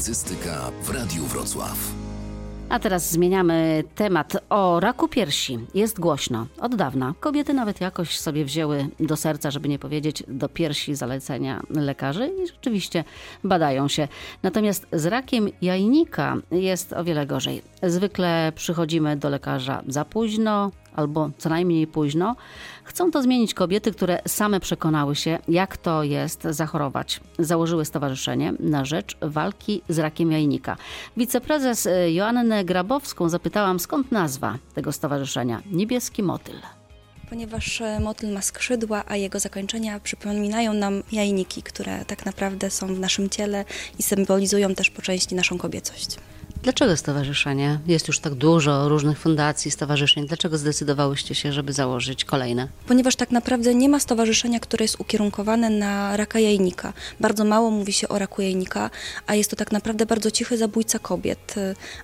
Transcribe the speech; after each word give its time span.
Publicystyka 0.00 0.70
w 0.82 0.90
Radiu 0.90 1.24
Wrocław. 1.24 1.78
A 2.68 2.78
teraz 2.78 3.10
zmieniamy 3.10 3.84
temat. 3.94 4.36
O 4.50 4.80
raku 4.80 5.08
piersi 5.08 5.58
jest 5.74 6.00
głośno. 6.00 6.46
Od 6.60 6.74
dawna. 6.74 7.14
Kobiety 7.20 7.54
nawet 7.54 7.80
jakoś 7.80 8.18
sobie 8.18 8.44
wzięły 8.44 8.88
do 9.00 9.16
serca, 9.16 9.50
żeby 9.50 9.68
nie 9.68 9.78
powiedzieć 9.78 10.22
do 10.28 10.48
piersi 10.48 10.94
zalecenia 10.94 11.62
lekarzy 11.70 12.30
i 12.44 12.46
rzeczywiście 12.46 13.04
badają 13.44 13.88
się. 13.88 14.08
Natomiast 14.42 14.86
z 14.92 15.06
rakiem 15.06 15.48
jajnika 15.62 16.36
jest 16.50 16.92
o 16.92 17.04
wiele 17.04 17.26
gorzej. 17.26 17.62
Zwykle 17.82 18.52
przychodzimy 18.54 19.16
do 19.16 19.28
lekarza 19.28 19.82
za 19.88 20.04
późno, 20.04 20.70
albo 20.96 21.30
co 21.38 21.48
najmniej 21.48 21.86
późno. 21.86 22.36
Chcą 22.84 23.10
to 23.10 23.22
zmienić 23.22 23.54
kobiety, 23.54 23.92
które 23.92 24.22
same 24.26 24.60
przekonały 24.60 25.16
się, 25.16 25.38
jak 25.48 25.76
to 25.76 26.02
jest 26.02 26.42
zachorować. 26.42 27.20
Założyły 27.38 27.84
stowarzyszenie 27.84 28.52
na 28.60 28.84
rzecz 28.84 29.16
walki 29.22 29.82
z 29.88 29.98
rakiem 29.98 30.32
jajnika. 30.32 30.76
Wiceprezes 31.16 31.86
y, 31.86 32.12
Joannę 32.12 32.64
Grabowską 32.64 33.28
zapytałam, 33.28 33.80
skąd 33.80 34.12
nazwa 34.12 34.58
tego 34.74 34.92
stowarzyszenia 34.92 35.62
Niebieski 35.72 36.22
Motyl 36.22 36.56
ponieważ 37.30 37.80
e, 37.80 38.00
motyl 38.00 38.32
ma 38.32 38.42
skrzydła, 38.42 39.04
a 39.08 39.16
jego 39.16 39.40
zakończenia 39.40 40.00
przypominają 40.00 40.72
nam 40.72 41.02
jajniki, 41.12 41.62
które 41.62 42.04
tak 42.04 42.26
naprawdę 42.26 42.70
są 42.70 42.86
w 42.94 42.98
naszym 42.98 43.30
ciele 43.30 43.64
i 43.98 44.02
symbolizują 44.02 44.74
też 44.74 44.90
po 44.90 45.02
części 45.02 45.34
naszą 45.34 45.58
kobiecość. 45.58 46.16
Dlaczego 46.62 46.96
stowarzyszenie? 46.96 47.78
Jest 47.86 48.08
już 48.08 48.18
tak 48.18 48.34
dużo 48.34 48.88
różnych 48.88 49.18
fundacji, 49.18 49.70
stowarzyszeń. 49.70 50.26
Dlaczego 50.26 50.58
zdecydowałyście 50.58 51.34
się, 51.34 51.52
żeby 51.52 51.72
założyć 51.72 52.24
kolejne? 52.24 52.68
Ponieważ 52.86 53.16
tak 53.16 53.30
naprawdę 53.30 53.74
nie 53.74 53.88
ma 53.88 54.00
stowarzyszenia, 54.00 54.60
które 54.60 54.84
jest 54.84 55.00
ukierunkowane 55.00 55.70
na 55.70 56.16
raka 56.16 56.38
jajnika. 56.38 56.92
Bardzo 57.20 57.44
mało 57.44 57.70
mówi 57.70 57.92
się 57.92 58.08
o 58.08 58.18
raku 58.18 58.42
jajnika, 58.42 58.90
a 59.26 59.34
jest 59.34 59.50
to 59.50 59.56
tak 59.56 59.72
naprawdę 59.72 60.06
bardzo 60.06 60.30
cichy 60.30 60.58
zabójca 60.58 60.98
kobiet. 60.98 61.54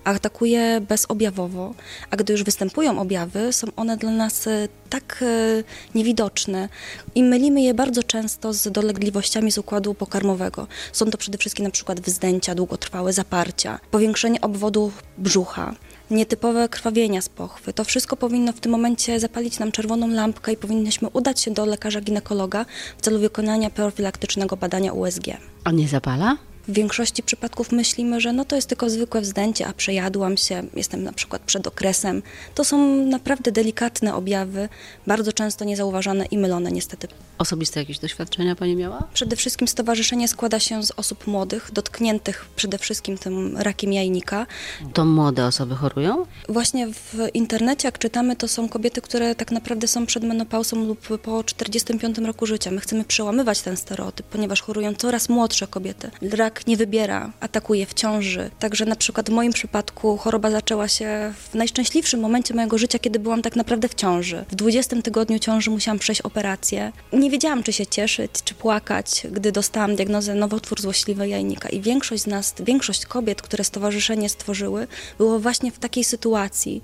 Atakuje 0.05 0.81
bezobjawowo, 0.89 1.75
a 2.11 2.17
gdy 2.17 2.33
już 2.33 2.43
występują 2.43 3.01
objawy, 3.01 3.53
są 3.53 3.67
one 3.77 3.97
dla 3.97 4.11
nas 4.11 4.47
e, 4.47 4.69
tak 4.91 5.19
e, 5.23 5.65
niewidoczne 5.95 6.69
i 7.15 7.23
mylimy 7.23 7.63
je 7.63 7.75
bardzo 7.75 8.03
często 8.03 8.53
z 8.53 8.69
dolegliwościami 8.69 9.53
z 9.53 9.59
układu 9.59 9.95
pokarmowego. 9.95 10.67
Są 10.93 11.11
to 11.11 11.19
przede 11.19 11.39
wszystkim 11.39 11.65
na 11.65 11.71
przykład 11.71 12.01
wzdęcia, 12.01 12.55
długotrwałe 12.55 13.13
zaparcia, 13.13 13.81
powiększenie 13.91 14.41
obwodu 14.47 14.93
brzucha, 15.19 15.75
nietypowe 16.11 16.69
krwawienia 16.69 17.23
z 17.23 17.29
pochwy. 17.29 17.73
To 17.73 17.85
wszystko 17.85 18.17
powinno 18.17 18.53
w 18.53 18.61
tym 18.61 18.73
momencie 18.73 19.21
zapalić 19.21 19.59
nam 19.59 19.73
czerwoną 19.73 20.09
lampkę 20.09 20.53
i 20.53 20.57
powinniśmy 20.57 21.09
udać 21.09 21.41
się 21.41 21.51
do 21.51 21.67
lekarza 21.67 22.01
ginekologa 22.01 22.67
w 22.99 23.03
celu 23.03 23.19
wykonania 23.19 23.71
profilaktycznego 23.71 24.57
badania 24.57 24.93
USG. 24.93 25.27
A 25.65 25.73
nie 25.73 25.89
zapala? 25.89 26.37
W 26.69 26.73
większości 26.73 27.23
przypadków 27.23 27.73
myślimy, 27.73 28.21
że 28.21 28.33
no 28.33 28.45
to 28.45 28.57
jest 28.57 28.69
tylko 28.69 28.91
zwykłe 28.91 29.21
wzdęcie, 29.21 29.67
a 29.67 29.73
przejadłam 29.73 30.37
się, 30.37 30.63
jestem 30.75 31.05
na 31.05 31.13
przykład 31.13 31.43
przed 31.43 31.67
okresem. 31.67 32.23
To 32.55 32.65
są 32.65 33.07
naprawdę 33.07 33.53
delikatne 33.53 34.15
objawy, 34.15 34.69
bardzo 35.07 35.33
często 35.33 35.65
niezauważane 35.65 36.25
i 36.25 36.39
mylone 36.39 36.73
niestety. 36.73 37.09
Osobiste 37.39 37.81
jakieś 37.81 37.99
doświadczenia 37.99 38.57
Pani 38.57 38.77
miała? 38.77 39.09
Przede 39.15 39.37
wszystkim 39.37 39.69
stowarzyszenie 39.69 40.29
składa 40.29 40.61
się 40.61 40.83
z 40.83 40.93
osób 40.97 41.27
młodych, 41.27 41.71
dotkniętych 41.73 42.47
przede 42.57 42.79
wszystkim 42.79 43.19
tym 43.19 43.57
rakiem 43.57 43.93
jajnika. 43.93 44.47
To 44.93 45.05
młode 45.05 45.47
osoby 45.47 45.75
chorują? 45.75 46.27
Właśnie 46.49 46.89
w 46.89 47.15
internecie, 47.35 47.89
jak 47.89 47.99
czytamy, 47.99 48.37
to 48.37 48.49
są 48.49 48.69
kobiety, 48.69 49.01
które 49.03 49.35
tak 49.35 49.53
naprawdę 49.53 49.89
są 49.89 50.07
przed 50.07 50.25
menopauzą 50.25 50.85
lub 50.85 51.19
po 51.23 51.45
45 51.45 52.19
roku 52.19 52.47
życia. 52.47 52.71
My 52.71 52.81
chcemy 52.81 53.05
przełamywać 53.05 53.61
ten 53.61 53.77
stereotyp, 53.77 54.27
ponieważ 54.27 54.63
chorują 54.63 54.95
coraz 54.95 55.29
młodsze 55.29 55.67
kobiety. 55.67 56.11
Rak 56.23 56.56
nie 56.67 56.77
wybiera, 56.77 57.33
atakuje 57.41 57.87
w 57.87 57.95
ciąży. 57.95 58.51
Także 58.59 58.85
na 58.85 58.97
przykład 58.97 59.31
w 59.31 59.33
moim 59.33 59.53
przypadku 59.53 60.17
choroba 60.17 60.51
zaczęła 60.51 60.89
się 60.89 61.33
w 61.51 61.55
najszczęśliwszym 61.55 62.21
momencie 62.21 62.55
mojego 62.55 62.79
życia, 62.79 62.99
kiedy 62.99 63.19
byłam 63.19 63.43
tak 63.43 63.57
naprawdę 63.57 63.89
w 63.89 63.95
ciąży. 63.95 64.45
W 64.49 64.55
20 64.55 65.03
tygodniu 65.03 65.39
ciąży 65.39 65.71
musiałam 65.71 65.99
przejść 65.99 66.23
operację. 66.23 66.93
Nie 67.13 67.31
wiedziałam, 67.31 67.63
czy 67.63 67.73
się 67.73 67.87
cieszyć, 67.87 68.31
czy 68.45 68.55
płakać, 68.55 69.27
gdy 69.33 69.53
dostałam 69.53 69.97
diagnozę 69.97 70.35
nowotwór 70.35 70.81
złośliwy 70.81 71.29
jajnika. 71.29 71.69
I 71.69 71.81
większość 71.81 72.23
z 72.23 72.27
nas, 72.27 72.55
większość 72.61 73.07
kobiet, 73.07 73.43
które 73.43 73.65
stowarzyszenie 73.65 74.29
stworzyły, 74.29 74.87
było 75.19 75.39
właśnie 75.39 75.73
w 75.73 75.79
takiej 75.79 76.05
sytuacji. 76.05 76.83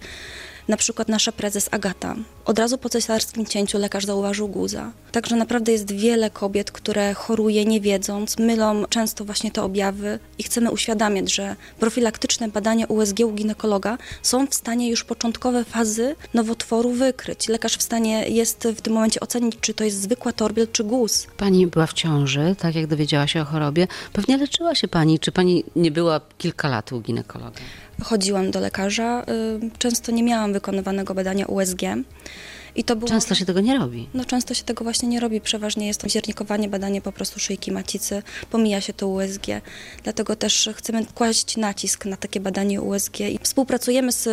Na 0.68 0.76
przykład 0.76 1.08
nasza 1.08 1.32
prezes 1.32 1.68
Agata. 1.70 2.16
Od 2.44 2.58
razu 2.58 2.78
po 2.78 2.88
cesarskim 2.88 3.46
cięciu 3.46 3.78
lekarz 3.78 4.04
zauważył 4.04 4.48
guza. 4.48 4.92
Także 5.12 5.36
naprawdę 5.36 5.72
jest 5.72 5.92
wiele 5.92 6.30
kobiet, 6.30 6.70
które 6.70 7.14
choruje 7.14 7.64
nie 7.64 7.80
wiedząc, 7.80 8.38
mylą 8.38 8.84
często 8.88 9.24
właśnie 9.24 9.50
te 9.50 9.62
objawy 9.62 10.18
i 10.38 10.42
chcemy 10.42 10.70
uświadamiać, 10.70 11.34
że 11.34 11.56
profilaktyczne 11.80 12.48
badania 12.48 12.86
USG 12.86 13.20
u 13.20 13.32
ginekologa 13.32 13.98
są 14.22 14.46
w 14.46 14.54
stanie 14.54 14.90
już 14.90 15.04
początkowe 15.04 15.64
fazy 15.64 16.16
nowotworu 16.34 16.90
wykryć. 16.90 17.48
Lekarz 17.48 17.76
w 17.76 17.82
stanie 17.82 18.28
jest 18.28 18.68
w 18.76 18.80
tym 18.80 18.92
momencie 18.92 19.20
ocenić, 19.20 19.56
czy 19.60 19.74
to 19.74 19.84
jest 19.84 20.02
zwykła 20.02 20.32
torbiel, 20.32 20.68
czy 20.72 20.84
guz. 20.84 21.26
Pani 21.36 21.66
była 21.66 21.86
w 21.86 21.92
ciąży, 21.92 22.56
tak 22.58 22.74
jak 22.74 22.86
dowiedziała 22.86 23.26
się 23.26 23.42
o 23.42 23.44
chorobie. 23.44 23.86
Pewnie 24.12 24.36
leczyła 24.36 24.74
się 24.74 24.88
pani. 24.88 25.18
Czy 25.18 25.32
pani 25.32 25.64
nie 25.76 25.90
była 25.90 26.20
kilka 26.38 26.68
lat 26.68 26.92
u 26.92 27.00
ginekologa? 27.00 27.60
chodziłam 28.02 28.50
do 28.50 28.60
lekarza. 28.60 29.24
Y, 29.62 29.78
często 29.78 30.12
nie 30.12 30.22
miałam 30.22 30.51
wykonywanego 30.52 31.14
badania 31.14 31.46
USG. 31.46 31.82
I 32.76 32.84
to 32.84 32.96
było, 32.96 33.08
często 33.08 33.34
się 33.34 33.44
tego 33.44 33.60
nie 33.60 33.78
robi. 33.78 34.08
No 34.14 34.24
często 34.24 34.54
się 34.54 34.64
tego 34.64 34.84
właśnie 34.84 35.08
nie 35.08 35.20
robi. 35.20 35.40
Przeważnie 35.40 35.86
jest 35.86 36.00
to 36.00 36.08
ziernikowanie, 36.08 36.68
badanie 36.68 37.00
po 37.00 37.12
prostu 37.12 37.40
szyjki 37.40 37.72
macicy. 37.72 38.22
Pomija 38.50 38.80
się 38.80 38.92
to 38.92 39.08
USG. 39.08 39.46
Dlatego 40.02 40.36
też 40.36 40.68
chcemy 40.74 41.06
kłaść 41.14 41.56
nacisk 41.56 42.06
na 42.06 42.16
takie 42.16 42.40
badanie 42.40 42.82
USG 42.82 43.20
i 43.20 43.38
współpracujemy 43.42 44.12
z 44.12 44.28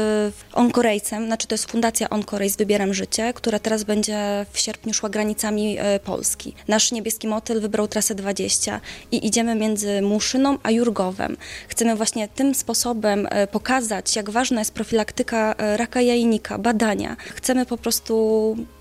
Onkorejcem, 0.54 1.26
znaczy 1.26 1.48
to 1.48 1.54
jest 1.54 1.72
Fundacja 1.72 2.10
Onkorej 2.10 2.50
z 2.50 2.58
Wybieram 2.58 2.94
Życie, 2.94 3.34
która 3.34 3.60
teraz 3.60 3.84
będzie 3.84 4.46
w 4.52 4.60
sierpniu 4.60 4.94
szła 4.94 5.10
granicami 5.10 5.78
e, 5.80 6.00
Polski. 6.00 6.54
Nasz 6.68 6.92
niebieski 6.92 7.28
motyl 7.28 7.62
wybrał 7.62 7.88
trasę 7.88 8.16
20 8.16 8.82
i 9.12 9.28
idziemy 9.28 9.56
między 9.56 10.02
Muszyną 10.02 10.58
a 10.64 10.72
Jurgowem. 10.72 11.38
Chcemy 11.68 11.96
właśnie 11.96 12.28
tym 12.28 12.56
sposobem 12.56 13.28
e, 13.30 13.48
pokazać, 13.48 14.16
jak 14.16 14.30
ważna 14.30 14.62
jest 14.62 14.74
profilaktyka 14.74 15.56
e, 15.58 15.78
raka 15.78 16.02
jajnika, 16.02 16.58
badania. 16.58 17.16
Chcemy 17.20 17.66
po 17.66 17.78
prostu 17.78 18.29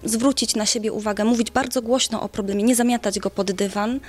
zwrócić 0.05 0.55
na 0.55 0.67
siebie 0.67 0.93
uwagę, 0.93 1.25
mówić 1.25 1.51
bardzo 1.51 1.83
głośno 1.83 2.23
o 2.23 2.29
problemie, 2.29 2.65
nie 2.65 2.75
zamiatać 2.75 3.19
go 3.19 3.31
pod 3.31 3.53
dywan. 3.53 4.01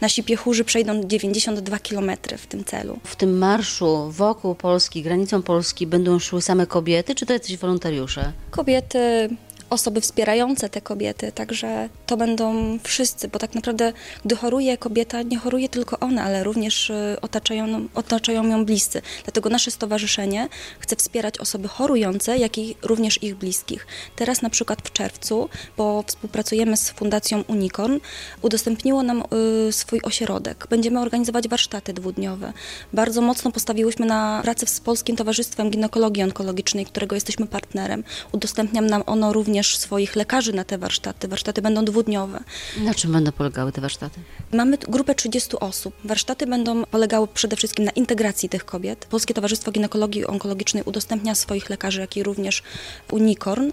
Nasi 0.00 0.24
piechurzy 0.24 0.64
przejdą 0.64 1.04
92 1.04 1.78
km 1.78 2.10
w 2.38 2.46
tym 2.46 2.64
celu. 2.64 2.98
W 3.04 3.16
tym 3.16 3.38
marszu 3.38 4.10
wokół 4.10 4.54
Polski, 4.54 5.02
granicą 5.02 5.42
Polski 5.42 5.86
będą 5.86 6.18
szły 6.18 6.42
same 6.42 6.66
kobiety, 6.66 7.14
czy 7.14 7.26
to 7.26 7.32
jacyś 7.32 7.56
wolontariusze? 7.56 8.32
Kobiety, 8.50 9.28
osoby 9.70 10.00
wspierające 10.00 10.68
te 10.68 10.80
kobiety, 10.80 11.32
także 11.32 11.88
to 12.06 12.16
będą 12.16 12.78
wszyscy, 12.82 13.28
bo 13.28 13.38
tak 13.38 13.54
naprawdę, 13.54 13.92
gdy 14.24 14.36
choruje 14.36 14.78
kobieta, 14.78 15.22
nie 15.22 15.38
choruje 15.38 15.68
tylko 15.68 15.98
ona, 15.98 16.22
ale 16.22 16.44
również 16.44 16.90
y, 16.90 17.16
otaczają, 17.22 17.88
otaczają 17.94 18.46
ją 18.46 18.64
bliscy. 18.64 19.02
Dlatego 19.24 19.48
nasze 19.48 19.70
stowarzyszenie 19.70 20.48
chce 20.78 20.96
wspierać 20.96 21.38
osoby 21.38 21.68
chorujące, 21.68 22.38
jak 22.38 22.58
i 22.58 22.76
również 22.82 23.22
ich 23.22 23.36
bliskich. 23.36 23.86
Teraz 24.16 24.42
na 24.42 24.50
przykład 24.50 24.82
w 24.82 24.92
czerwcu, 24.92 25.48
bo 25.76 26.04
współpracujemy 26.06 26.76
z 26.76 26.90
Fundacją 26.90 27.44
Unicorn, 27.48 27.98
udostępniło 28.42 29.02
nam 29.02 29.22
y, 29.68 29.72
swój 29.72 30.00
ośrodek. 30.02 30.66
Będziemy 30.70 31.00
organizować 31.00 31.48
warsztaty 31.48 31.92
dwudniowe. 31.92 32.52
Bardzo 32.92 33.20
mocno 33.20 33.52
postawiłyśmy 33.52 34.06
na 34.06 34.40
pracę 34.42 34.66
z 34.66 34.80
Polskim 34.80 35.16
Towarzystwem 35.16 35.70
Ginekologii 35.70 36.22
Onkologicznej, 36.22 36.86
którego 36.86 37.14
jesteśmy 37.14 37.46
partnerem. 37.46 38.04
Udostępniam 38.32 38.86
nam 38.86 39.02
ono 39.06 39.32
również 39.32 39.57
również 39.58 39.78
swoich 39.78 40.16
lekarzy 40.16 40.52
na 40.52 40.64
te 40.64 40.78
warsztaty. 40.78 41.28
Warsztaty 41.28 41.62
będą 41.62 41.84
dwudniowe. 41.84 42.40
Na 42.80 42.94
czym 42.94 43.12
będą 43.12 43.32
polegały 43.32 43.72
te 43.72 43.80
warsztaty? 43.80 44.20
Mamy 44.52 44.78
grupę 44.78 45.14
30 45.14 45.56
osób. 45.60 45.94
Warsztaty 46.04 46.46
będą 46.46 46.84
polegały 46.84 47.28
przede 47.28 47.56
wszystkim 47.56 47.84
na 47.84 47.90
integracji 47.90 48.48
tych 48.48 48.64
kobiet. 48.64 49.06
Polskie 49.10 49.34
Towarzystwo 49.34 49.72
Ginekologii 49.72 50.26
Onkologicznej 50.26 50.82
udostępnia 50.82 51.34
swoich 51.34 51.70
lekarzy, 51.70 52.00
jak 52.00 52.16
i 52.16 52.22
również 52.22 52.62
Unicorn. 53.10 53.70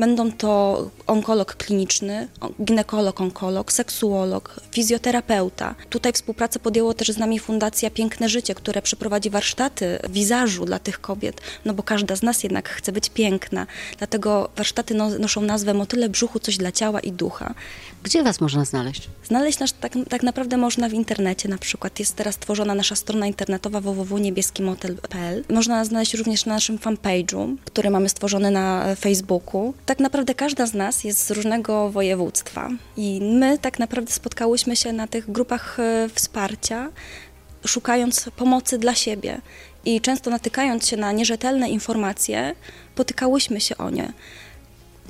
Będą 0.00 0.32
to 0.32 0.90
onkolog 1.06 1.54
kliniczny, 1.54 2.28
ginekolog, 2.64 3.20
onkolog, 3.20 3.72
seksuolog, 3.72 4.60
fizjoterapeuta. 4.72 5.74
Tutaj 5.90 6.12
współpracę 6.12 6.58
podjęło 6.58 6.94
też 6.94 7.08
z 7.08 7.18
nami 7.18 7.38
Fundacja 7.38 7.90
Piękne 7.90 8.28
Życie, 8.28 8.54
które 8.54 8.82
przeprowadzi 8.82 9.30
warsztaty 9.30 9.98
wizażu 10.08 10.64
dla 10.64 10.78
tych 10.78 11.00
kobiet, 11.00 11.40
no 11.64 11.74
bo 11.74 11.82
każda 11.82 12.16
z 12.16 12.22
nas 12.22 12.42
jednak 12.42 12.68
chce 12.68 12.92
być 12.92 13.10
piękna. 13.10 13.66
Dlatego 13.98 14.50
warsztaty 14.56 14.94
no, 14.94 15.08
noszą 15.08 15.40
nazwę 15.40 15.74
Motyle 15.74 16.08
brzuchu, 16.08 16.38
coś 16.38 16.56
dla 16.56 16.72
ciała 16.72 17.00
i 17.00 17.12
ducha. 17.12 17.54
Gdzie 18.02 18.22
Was 18.22 18.40
można 18.40 18.64
znaleźć? 18.64 19.08
Znaleźć 19.24 19.58
nas 19.58 19.74
tak, 19.80 19.92
tak 20.08 20.22
naprawdę 20.22 20.56
można 20.56 20.88
w 20.88 20.92
internecie 20.92 21.48
na 21.48 21.58
przykład. 21.58 21.98
Jest 21.98 22.16
teraz 22.16 22.36
tworzona 22.36 22.74
nasza 22.74 22.96
strona 22.96 23.26
internetowa 23.26 23.80
www.niebieskimotel.pl. 23.80 25.44
Można 25.48 25.76
nas 25.76 25.88
znaleźć 25.88 26.14
również 26.14 26.46
na 26.46 26.54
naszym 26.54 26.78
fanpage'u, 26.78 27.56
który 27.64 27.90
mamy 27.90 28.08
stworzony 28.08 28.50
na 28.50 28.96
Facebooku 28.96 29.74
tak 29.86 29.98
naprawdę 29.98 30.34
każda 30.34 30.66
z 30.66 30.74
nas 30.74 31.04
jest 31.04 31.26
z 31.26 31.30
różnego 31.30 31.90
województwa 31.90 32.70
i 32.96 33.20
my 33.22 33.58
tak 33.58 33.78
naprawdę 33.78 34.12
spotkałyśmy 34.12 34.76
się 34.76 34.92
na 34.92 35.06
tych 35.06 35.32
grupach 35.32 35.80
e, 35.80 36.08
wsparcia 36.14 36.88
szukając 37.66 38.30
pomocy 38.36 38.78
dla 38.78 38.94
siebie 38.94 39.40
i 39.84 40.00
często 40.00 40.30
natykając 40.30 40.88
się 40.88 40.96
na 40.96 41.12
nierzetelne 41.12 41.70
informacje, 41.70 42.54
potykałyśmy 42.94 43.60
się 43.60 43.76
o 43.76 43.90
nie. 43.90 44.12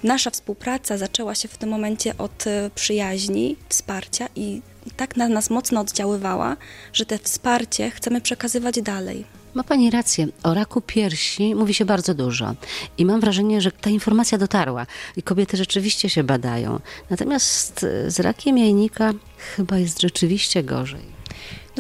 Nasza 0.05 0.31
współpraca 0.31 0.99
zaczęła 0.99 1.35
się 1.35 1.49
w 1.49 1.59
tym 1.59 1.69
momencie 1.69 2.19
od 2.19 2.47
e, 2.47 2.71
przyjaźni, 2.75 3.57
wsparcia 3.69 4.29
i 4.37 4.63
tak 4.97 5.17
na 5.17 5.29
nas 5.29 5.51
mocno 5.51 5.81
oddziaływała, 5.81 6.57
że 6.93 7.07
te 7.07 7.19
wsparcie 7.19 7.91
chcemy 7.91 8.21
przekazywać 8.21 8.83
dalej. 8.83 9.25
Ma 9.55 9.65
Pani 9.65 9.91
rację, 9.91 10.27
o 10.43 10.55
raku 10.55 10.81
piersi 10.81 11.55
mówi 11.55 11.75
się 11.75 11.85
bardzo 11.85 12.15
dużo 12.15 12.55
i 12.99 13.07
mam 13.07 13.21
wrażenie, 13.21 13.61
że 13.61 13.73
ta 13.73 13.91
informacja 13.91 14.39
dotarła 14.39 14.87
i 15.17 15.23
kobiety 15.23 15.57
rzeczywiście 15.57 16.11
się 16.11 16.25
badają. 16.25 16.81
Natomiast 17.11 17.85
e, 17.85 18.11
z 18.11 18.21
rakiem 18.21 18.59
jajnika 18.59 19.13
chyba 19.57 19.79
jest 19.79 20.01
rzeczywiście 20.01 20.63
gorzej. 20.63 21.10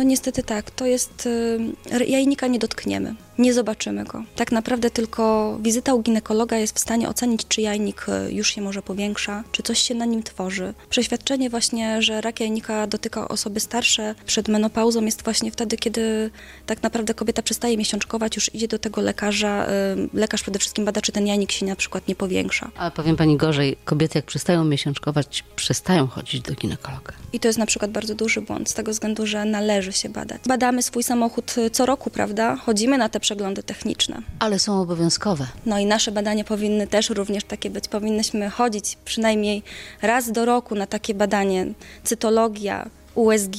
No 0.00 0.04
niestety 0.04 0.42
tak, 0.42 0.70
to 0.70 0.86
jest, 0.86 1.26
y, 1.26 2.04
jajnika 2.06 2.46
nie 2.46 2.58
dotkniemy, 2.58 3.14
nie 3.38 3.54
zobaczymy 3.54 4.04
go. 4.04 4.22
Tak 4.36 4.52
naprawdę 4.52 4.90
tylko 4.90 5.56
wizyta 5.62 5.94
u 5.94 6.02
ginekologa 6.02 6.56
jest 6.56 6.76
w 6.76 6.78
stanie 6.78 7.08
ocenić, 7.08 7.48
czy 7.48 7.60
jajnik 7.60 8.06
y, 8.08 8.32
już 8.32 8.54
się 8.54 8.62
może 8.62 8.82
powiększa, 8.82 9.44
czy 9.52 9.62
coś 9.62 9.78
się 9.78 9.94
na 9.94 10.04
nim 10.04 10.22
tworzy. 10.22 10.74
Przeświadczenie 10.90 11.50
właśnie, 11.50 12.02
że 12.02 12.20
rak 12.20 12.40
jajnika 12.40 12.86
dotyka 12.86 13.28
osoby 13.28 13.60
starsze 13.60 14.14
przed 14.26 14.48
menopauzą 14.48 15.04
jest 15.04 15.24
właśnie 15.24 15.50
wtedy, 15.50 15.76
kiedy 15.76 16.30
tak 16.66 16.82
naprawdę 16.82 17.14
kobieta 17.14 17.42
przestaje 17.42 17.76
miesiączkować, 17.76 18.36
już 18.36 18.54
idzie 18.54 18.68
do 18.68 18.78
tego 18.78 19.00
lekarza. 19.00 19.66
Y, 19.68 20.08
lekarz 20.14 20.42
przede 20.42 20.58
wszystkim 20.58 20.84
bada, 20.84 21.00
czy 21.00 21.12
ten 21.12 21.26
jajnik 21.26 21.52
się 21.52 21.66
na 21.66 21.76
przykład 21.76 22.08
nie 22.08 22.14
powiększa. 22.14 22.70
Ale 22.76 22.90
powiem 22.90 23.16
pani 23.16 23.36
gorzej, 23.36 23.76
kobiety 23.84 24.18
jak 24.18 24.24
przestają 24.24 24.64
miesiączkować, 24.64 25.44
przestają 25.56 26.06
chodzić 26.06 26.40
do 26.40 26.54
ginekologa. 26.54 27.12
I 27.32 27.40
to 27.40 27.48
jest 27.48 27.58
na 27.58 27.66
przykład 27.66 27.90
bardzo 27.90 28.14
duży 28.14 28.40
błąd, 28.40 28.70
z 28.70 28.74
tego 28.74 28.92
względu, 28.92 29.26
że 29.26 29.44
należy 29.44 29.89
się 29.92 30.08
badać. 30.08 30.40
Badamy 30.46 30.82
swój 30.82 31.02
samochód 31.02 31.54
co 31.72 31.86
roku, 31.86 32.10
prawda? 32.10 32.56
Chodzimy 32.56 32.98
na 32.98 33.08
te 33.08 33.20
przeglądy 33.20 33.62
techniczne. 33.62 34.22
Ale 34.38 34.58
są 34.58 34.80
obowiązkowe. 34.80 35.46
No 35.66 35.78
i 35.78 35.86
nasze 35.86 36.12
badania 36.12 36.44
powinny 36.44 36.86
też 36.86 37.10
również 37.10 37.44
takie 37.44 37.70
być. 37.70 37.88
Powinnyśmy 37.88 38.50
chodzić 38.50 38.98
przynajmniej 39.04 39.62
raz 40.02 40.32
do 40.32 40.44
roku 40.44 40.74
na 40.74 40.86
takie 40.86 41.14
badanie. 41.14 41.66
Cytologia, 42.04 42.90
USG, 43.14 43.56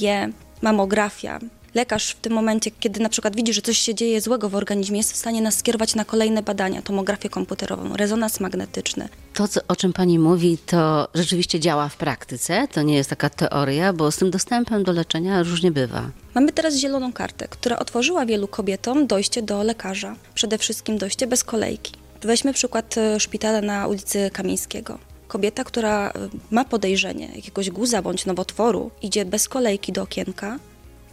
mamografia, 0.62 1.38
lekarz 1.74 2.10
w 2.10 2.20
tym 2.20 2.32
momencie, 2.32 2.70
kiedy 2.70 3.00
na 3.00 3.08
przykład 3.08 3.36
widzi, 3.36 3.52
że 3.52 3.62
coś 3.62 3.78
się 3.78 3.94
dzieje 3.94 4.20
złego 4.20 4.48
w 4.48 4.54
organizmie, 4.54 4.98
jest 4.98 5.12
w 5.12 5.16
stanie 5.16 5.42
nas 5.42 5.58
skierować 5.58 5.94
na 5.94 6.04
kolejne 6.04 6.42
badania, 6.42 6.82
tomografię 6.82 7.28
komputerową, 7.28 7.96
rezonans 7.96 8.40
magnetyczny. 8.40 9.08
To, 9.34 9.48
co, 9.48 9.60
o 9.68 9.76
czym 9.76 9.92
pani 9.92 10.18
mówi, 10.18 10.58
to 10.66 11.08
rzeczywiście 11.14 11.60
działa 11.60 11.88
w 11.88 11.96
praktyce, 11.96 12.68
to 12.72 12.82
nie 12.82 12.94
jest 12.94 13.10
taka 13.10 13.30
teoria, 13.30 13.92
bo 13.92 14.10
z 14.10 14.16
tym 14.16 14.30
dostępem 14.30 14.84
do 14.84 14.92
leczenia 14.92 15.42
różnie 15.42 15.70
bywa. 15.70 16.10
Mamy 16.34 16.52
teraz 16.52 16.76
zieloną 16.76 17.12
kartę, 17.12 17.48
która 17.48 17.78
otworzyła 17.78 18.26
wielu 18.26 18.48
kobietom 18.48 19.06
dojście 19.06 19.42
do 19.42 19.62
lekarza, 19.62 20.16
przede 20.34 20.58
wszystkim 20.58 20.98
dojście 20.98 21.26
bez 21.26 21.44
kolejki. 21.44 21.92
Weźmy 22.22 22.52
przykład 22.52 22.98
e, 22.98 23.20
szpitala 23.20 23.60
na 23.60 23.86
ulicy 23.86 24.30
Kamińskiego. 24.32 24.98
Kobieta, 25.28 25.64
która 25.64 26.10
e, 26.10 26.12
ma 26.50 26.64
podejrzenie 26.64 27.28
jakiegoś 27.36 27.70
guza 27.70 28.02
bądź 28.02 28.26
nowotworu, 28.26 28.90
idzie 29.02 29.24
bez 29.24 29.48
kolejki 29.48 29.92
do 29.92 30.02
okienka, 30.02 30.58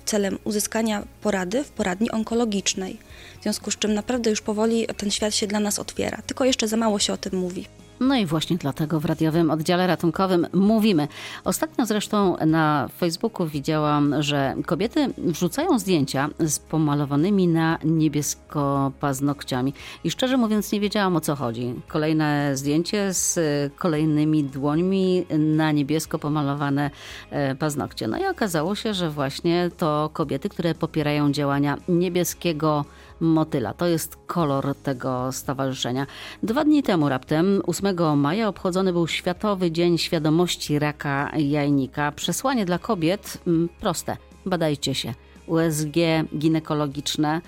celem 0.10 0.40
uzyskania 0.44 1.04
porady 1.22 1.64
w 1.64 1.70
poradni 1.70 2.12
onkologicznej. 2.12 2.98
W 3.40 3.44
związku 3.44 3.72
z 3.72 3.78
czym 3.78 3.94
naprawdę 3.94 4.30
już 4.30 4.42
powoli 4.42 4.88
ten 4.98 5.12
świat 5.12 5.36
się 5.36 5.48
dla 5.48 5.60
nas 5.60 5.80
otwiera, 5.80 6.22
tylko 6.28 6.46
jeszcze 6.46 6.68
za 6.68 6.78
mało 6.78 7.00
się 7.00 7.14
o 7.14 7.18
tym 7.18 7.40
mówi. 7.40 7.66
No 8.00 8.16
i 8.16 8.25
właśnie 8.25 8.57
dlatego 8.57 9.00
w 9.00 9.06
radiowym 9.06 9.51
oddziale 9.51 9.88
ratunkowym 9.88 10.48
mówimy. 10.54 11.07
Ostatnio 11.44 11.86
zresztą 11.86 12.38
na 12.46 12.90
Facebooku 12.98 13.48
widziałam, 13.48 14.24
że 14.24 14.56
kobiety 14.66 15.13
wrzucają 15.18 15.80
zdjęcia 15.80 16.30
z 16.40 16.60
pomalowanymi 16.60 17.48
na 17.48 17.80
niebiesko 17.84 18.92
paznokciami. 19.00 19.74
I 20.04 20.12
szczerze 20.12 20.38
mówiąc 20.38 20.72
nie 20.72 20.80
wiedziałam 20.80 21.16
o 21.16 21.22
co 21.22 21.36
chodzi. 21.36 21.74
Kolejne 21.88 22.57
zdjęcie 22.57 23.13
z 23.13 23.40
kolejnymi 23.75 24.44
dłońmi 24.44 25.25
na 25.38 25.72
niebiesko 25.72 26.19
pomalowane 26.19 26.92
e, 27.30 27.56
paznokcie. 27.56 28.07
No 28.07 28.18
i 28.18 28.25
okazało 28.25 28.75
się, 28.75 28.94
że 28.94 29.10
właśnie 29.10 29.72
to 29.78 30.10
kobiety, 30.13 30.50
które 30.50 30.75
popierają 30.75 31.31
działania 31.31 31.78
niebieskiego 31.88 32.86
motyla. 33.19 33.74
To 33.74 33.88
jest 33.88 34.18
kolor 34.27 34.75
tego 34.75 35.31
stowarzyszenia. 35.31 36.07
Dwa 36.44 36.63
dni 36.63 36.83
temu 36.83 37.10
raptem, 37.10 37.62
8 37.68 38.18
maja, 38.18 38.48
obchodzony 38.48 38.94
był 38.94 39.07
Światowy 39.07 39.71
Dzień 39.71 39.98
Świadomości 39.98 40.80
Raka 40.80 41.31
Jajnika. 41.38 42.12
Przesłanie 42.12 42.66
dla 42.66 42.80
kobiet 42.80 43.38
mm, 43.48 43.69
proste. 43.80 44.18
Badajcie 44.45 44.95
się. 44.95 45.13
USG 45.48 45.95
ginekologiczne 46.38 47.42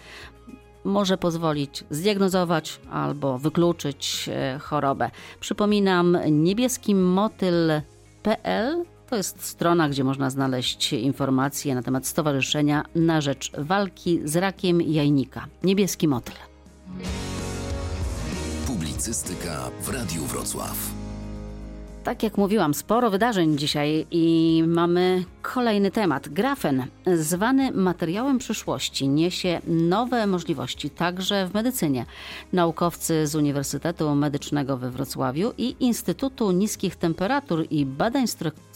może 0.84 1.18
pozwolić 1.18 1.84
zdiagnozować 1.90 2.80
albo 2.92 3.38
wykluczyć 3.38 4.30
e, 4.34 4.60
chorobę. 4.60 5.12
Przypominam, 5.40 6.18
niebieski 6.32 6.96
motyl.pl 6.96 8.86
to 9.12 9.18
jest 9.18 9.44
strona, 9.44 9.90
gdzie 9.90 10.04
można 10.04 10.30
znaleźć 10.30 10.94
informacje 10.94 11.76
na 11.76 11.84
temat 11.84 12.08
Stowarzyszenia 12.08 12.84
na 12.96 13.22
rzecz 13.22 13.52
walki 13.58 14.20
z 14.26 14.36
rakiem 14.36 14.82
jajnika. 14.82 15.46
Niebieski 15.64 16.08
motyl. 16.08 16.36
Publicystyka 18.68 19.72
w 19.82 19.90
Radiu 19.90 20.24
Wrocław. 20.24 20.78
Tak 22.04 22.24
jak 22.24 22.38
mówiłam, 22.38 22.74
sporo 22.74 23.10
wydarzeń 23.10 23.58
dzisiaj 23.58 24.06
i 24.12 24.64
mamy 24.68 25.24
kolejny 25.42 25.92
temat. 25.92 26.30
Grafen, 26.30 26.86
zwany 27.16 27.72
materiałem 27.72 28.38
przyszłości, 28.38 29.08
niesie 29.08 29.62
nowe 29.68 30.28
możliwości 30.28 30.90
także 30.90 31.48
w 31.48 31.54
medycynie. 31.54 32.06
Naukowcy 32.54 33.28
z 33.28 33.36
Uniwersytetu 33.36 34.16
Medycznego 34.16 34.78
we 34.78 34.92
Wrocławiu 34.92 35.54
i 35.58 35.76
Instytutu 35.80 36.52
Niskich 36.52 36.96
Temperatur 36.96 37.66
i 37.70 37.86
Badań 37.86 38.28
Strukturalnych 38.28 38.71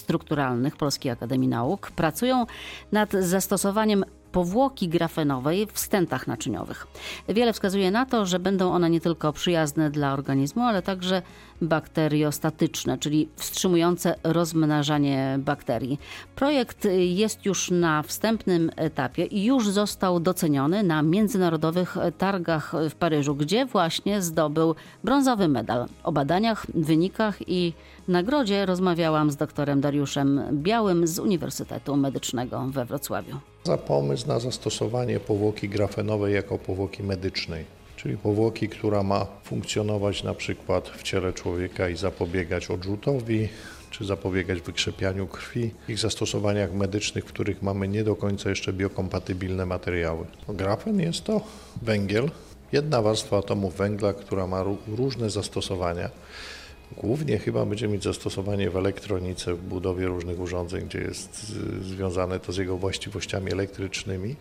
Polskiej 0.77 1.11
Akademii 1.11 1.49
Nauk 1.49 1.91
pracują 1.91 2.45
nad 2.91 3.11
zastosowaniem 3.11 4.05
powłoki 4.35 4.89
grafenowej 4.89 5.67
w 5.73 5.79
stentach 5.79 6.27
naczyniowych. 6.27 6.87
Wiele 7.29 7.53
wskazuje 7.53 7.91
na 7.91 8.05
to, 8.05 8.25
że 8.25 8.39
będą 8.39 8.71
one 8.71 8.89
nie 8.89 9.01
tylko 9.01 9.33
przyjazne 9.33 9.91
dla 9.91 10.13
organizmu, 10.13 10.63
ale 10.63 10.81
także 10.81 11.21
bakteriostatyczne, 11.61 12.97
czyli 12.97 13.29
wstrzymujące 13.35 14.15
rozmnażanie 14.23 15.39
bakterii. 15.39 15.99
Projekt 16.35 16.87
jest 16.99 17.45
już 17.45 17.71
na 17.71 18.03
wstępnym 18.03 18.71
etapie 18.75 19.25
i 19.25 19.43
już 19.43 19.69
został 19.69 20.19
doceniony 20.19 20.83
na 20.83 21.01
międzynarodowych 21.01 21.97
targach 22.17 22.73
w 22.89 22.95
Paryżu, 22.95 23.35
gdzie 23.35 23.65
właśnie 23.65 24.21
zdobył 24.21 24.75
brązowy 25.03 25.47
medal. 25.47 25.85
O 26.03 26.11
badaniach, 26.11 26.65
wynikach 26.73 27.49
i 27.49 27.73
nagrodzie 28.07 28.65
rozmawiałam 28.65 29.31
z 29.31 29.35
doktorem 29.35 29.81
Dariuszem 29.81 30.41
Białym 30.51 31.07
z 31.07 31.19
Uniwersytetu 31.19 31.97
Medycznego 31.97 32.65
we 32.71 32.85
Wrocławiu. 32.85 33.35
Za 33.63 33.77
pomysł 33.77 34.27
na 34.27 34.39
zastosowanie 34.39 35.19
powłoki 35.19 35.69
grafenowej 35.69 36.33
jako 36.33 36.57
powłoki 36.57 37.03
medycznej 37.03 37.65
czyli 38.05 38.17
powłoki, 38.17 38.69
która 38.69 39.03
ma 39.03 39.25
funkcjonować 39.43 40.23
na 40.23 40.33
przykład 40.33 40.89
w 40.89 41.03
ciele 41.03 41.33
człowieka 41.33 41.89
i 41.89 41.97
zapobiegać 41.97 42.71
odrzutowi, 42.71 43.49
czy 43.91 44.05
zapobiegać 44.05 44.61
wykrzepianiu 44.61 45.27
krwi, 45.27 45.71
ich 45.89 45.99
zastosowaniach 45.99 46.73
medycznych, 46.73 47.25
w 47.25 47.27
których 47.27 47.61
mamy 47.61 47.87
nie 47.87 48.03
do 48.03 48.15
końca 48.15 48.49
jeszcze 48.49 48.73
biokompatybilne 48.73 49.65
materiały. 49.65 50.25
Grafen 50.49 50.99
jest 50.99 51.23
to 51.23 51.41
węgiel, 51.81 52.31
jedna 52.71 53.01
warstwa 53.01 53.37
atomów 53.37 53.77
węgla, 53.77 54.13
która 54.13 54.47
ma 54.47 54.63
różne 54.87 55.29
zastosowania. 55.29 56.09
Głównie 56.97 57.37
chyba 57.37 57.65
będzie 57.65 57.87
mieć 57.87 58.03
zastosowanie 58.03 58.69
w 58.69 58.77
elektronice, 58.77 59.53
w 59.53 59.61
budowie 59.61 60.07
różnych 60.07 60.39
urządzeń, 60.39 60.85
gdzie 60.85 60.99
jest 60.99 61.45
związane 61.81 62.39
to 62.39 62.51
z 62.51 62.57
jego 62.57 62.77
właściwościami 62.77 63.51
elektrycznymi, 63.51 64.35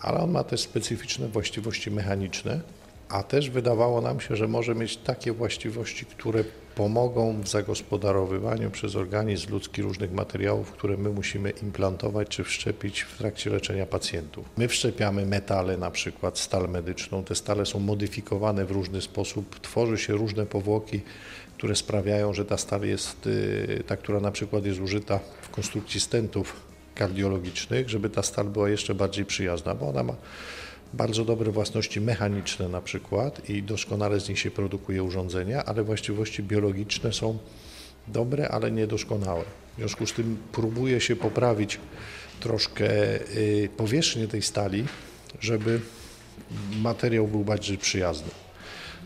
ale 0.00 0.20
on 0.20 0.30
ma 0.30 0.44
też 0.44 0.60
specyficzne 0.60 1.28
właściwości 1.28 1.90
mechaniczne, 1.90 2.60
a 3.08 3.22
też 3.22 3.50
wydawało 3.50 4.00
nam 4.00 4.20
się, 4.20 4.36
że 4.36 4.48
może 4.48 4.74
mieć 4.74 4.96
takie 4.96 5.32
właściwości, 5.32 6.06
które 6.06 6.44
pomogą 6.74 7.42
w 7.42 7.48
zagospodarowywaniu 7.48 8.70
przez 8.70 8.96
organizm 8.96 9.50
ludzki 9.50 9.82
różnych 9.82 10.12
materiałów, 10.12 10.72
które 10.72 10.96
my 10.96 11.10
musimy 11.10 11.50
implantować 11.50 12.28
czy 12.28 12.44
wszczepić 12.44 13.00
w 13.00 13.18
trakcie 13.18 13.50
leczenia 13.50 13.86
pacjentów. 13.86 14.46
My 14.56 14.68
wszczepiamy 14.68 15.26
metale, 15.26 15.76
na 15.76 15.90
przykład 15.90 16.38
stal 16.38 16.68
medyczną. 16.68 17.24
Te 17.24 17.34
stale 17.34 17.66
są 17.66 17.78
modyfikowane 17.78 18.64
w 18.64 18.70
różny 18.70 19.02
sposób, 19.02 19.60
tworzy 19.60 19.98
się 19.98 20.12
różne 20.12 20.46
powłoki, 20.46 21.00
które 21.60 21.76
sprawiają, 21.76 22.32
że 22.32 22.44
ta 22.44 22.56
stal 22.56 22.82
jest, 22.82 23.26
y, 23.26 23.84
ta, 23.86 23.96
która 23.96 24.20
na 24.20 24.30
przykład 24.30 24.64
jest 24.64 24.80
użyta 24.80 25.20
w 25.42 25.48
konstrukcji 25.48 26.00
stentów 26.00 26.56
kardiologicznych, 26.94 27.90
żeby 27.90 28.10
ta 28.10 28.22
stal 28.22 28.46
była 28.46 28.68
jeszcze 28.68 28.94
bardziej 28.94 29.24
przyjazna, 29.24 29.74
bo 29.74 29.88
ona 29.88 30.02
ma 30.02 30.14
bardzo 30.92 31.24
dobre 31.24 31.52
własności 31.52 32.00
mechaniczne 32.00 32.68
na 32.68 32.80
przykład 32.80 33.50
i 33.50 33.62
doskonale 33.62 34.20
z 34.20 34.28
nich 34.28 34.38
się 34.38 34.50
produkuje 34.50 35.02
urządzenia, 35.02 35.64
ale 35.64 35.82
właściwości 35.82 36.42
biologiczne 36.42 37.12
są 37.12 37.38
dobre, 38.08 38.48
ale 38.48 38.70
niedoskonałe. 38.70 39.44
W 39.74 39.78
związku 39.78 40.06
z 40.06 40.12
tym 40.12 40.36
próbuje 40.52 41.00
się 41.00 41.16
poprawić 41.16 41.78
troszkę 42.40 42.90
y, 43.36 43.68
powierzchnię 43.76 44.28
tej 44.28 44.42
stali, 44.42 44.84
żeby 45.40 45.80
materiał 46.82 47.28
był 47.28 47.44
bardziej 47.44 47.78
przyjazny. 47.78 48.49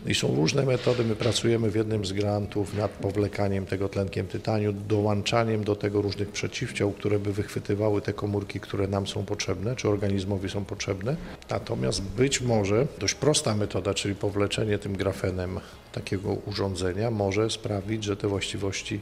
I 0.07 0.15
są 0.15 0.35
różne 0.35 0.65
metody. 0.65 1.03
My 1.03 1.15
pracujemy 1.15 1.71
w 1.71 1.75
jednym 1.75 2.05
z 2.05 2.13
grantów 2.13 2.73
nad 2.73 2.91
powlekaniem 2.91 3.65
tego 3.65 3.89
tlenkiem 3.89 4.27
tytaniu, 4.27 4.73
dołączaniem 4.73 5.63
do 5.63 5.75
tego 5.75 6.01
różnych 6.01 6.29
przeciwciał, 6.29 6.91
które 6.91 7.19
by 7.19 7.33
wychwytywały 7.33 8.01
te 8.01 8.13
komórki, 8.13 8.59
które 8.59 8.87
nam 8.87 9.07
są 9.07 9.25
potrzebne, 9.25 9.75
czy 9.75 9.89
organizmowi 9.89 10.49
są 10.49 10.65
potrzebne. 10.65 11.15
Natomiast 11.49 12.01
być 12.01 12.41
może 12.41 12.87
dość 12.99 13.13
prosta 13.13 13.55
metoda, 13.55 13.93
czyli 13.93 14.15
powleczenie 14.15 14.79
tym 14.79 14.97
grafenem 14.97 15.59
takiego 15.91 16.33
urządzenia, 16.33 17.11
może 17.11 17.49
sprawić, 17.49 18.03
że 18.03 18.17
te 18.17 18.27
właściwości 18.27 18.99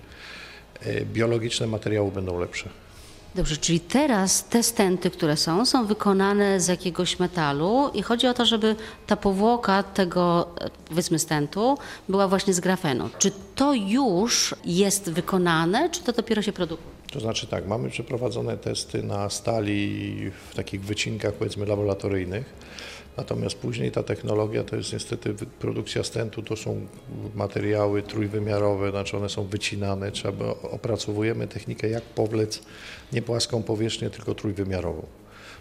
e, 0.81 1.05
biologiczne 1.05 1.67
materiału 1.67 2.11
będą 2.11 2.39
lepsze. 2.39 2.69
Dobrze, 3.35 3.57
czyli 3.57 3.79
teraz 3.79 4.43
te 4.43 4.63
stenty, 4.63 5.09
które 5.09 5.37
są, 5.37 5.65
są 5.65 5.85
wykonane 5.85 6.59
z 6.59 6.67
jakiegoś 6.67 7.19
metalu 7.19 7.89
i 7.93 8.01
chodzi 8.01 8.27
o 8.27 8.33
to, 8.33 8.45
żeby 8.45 8.75
ta 9.07 9.15
powłoka 9.15 9.83
tego, 9.83 10.47
powiedzmy, 10.89 11.19
stentu 11.19 11.77
była 12.09 12.27
właśnie 12.27 12.53
z 12.53 12.59
grafenu. 12.59 13.09
Czy 13.19 13.31
to 13.55 13.73
już 13.73 14.55
jest 14.65 15.11
wykonane, 15.11 15.89
czy 15.89 16.03
to 16.03 16.11
dopiero 16.11 16.41
się 16.41 16.53
produkuje? 16.53 16.93
To 17.13 17.19
znaczy 17.19 17.47
tak, 17.47 17.67
mamy 17.67 17.89
przeprowadzone 17.89 18.57
testy 18.57 19.03
na 19.03 19.29
stali 19.29 20.31
w 20.49 20.55
takich 20.55 20.81
wycinkach 20.81 21.33
powiedzmy 21.33 21.65
laboratoryjnych. 21.65 22.45
Natomiast 23.17 23.55
później 23.55 23.91
ta 23.91 24.03
technologia 24.03 24.63
to 24.63 24.75
jest 24.75 24.93
niestety 24.93 25.33
produkcja 25.59 26.03
stentu, 26.03 26.41
to 26.41 26.55
są 26.55 26.87
materiały 27.35 28.01
trójwymiarowe, 28.01 28.91
znaczy 28.91 29.17
one 29.17 29.29
są 29.29 29.43
wycinane, 29.45 30.11
trzeba 30.11 30.45
opracowujemy 30.71 31.47
technikę 31.47 31.89
jak 31.89 32.03
powlec 32.03 32.61
nie 33.13 33.21
płaską 33.21 33.63
powierzchnię, 33.63 34.09
tylko 34.09 34.35
trójwymiarową. 34.35 35.05